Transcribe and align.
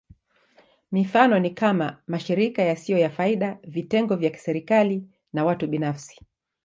Mifano 0.91 1.39
ni 1.39 1.51
kama: 1.51 2.01
mashirika 2.07 2.61
yasiyo 2.61 2.97
ya 2.97 3.09
faida, 3.09 3.59
vitengo 3.63 4.15
vya 4.15 4.29
kiserikali, 4.29 5.07
na 5.33 5.45
watu 5.45 5.67
binafsi. 5.67 6.25